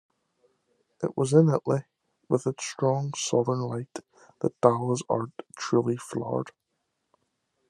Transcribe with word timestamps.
It 1.03 1.15
was 1.15 1.31
in 1.31 1.47
Italy, 1.49 1.83
with 2.27 2.47
its 2.47 2.65
strong 2.65 3.13
southern 3.15 3.59
light, 3.59 3.99
that 4.39 4.59
Dahl's 4.59 5.03
art 5.07 5.29
truly 5.55 5.95
flowered. 5.95 6.51